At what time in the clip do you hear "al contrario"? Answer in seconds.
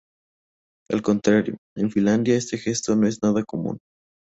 0.89-1.57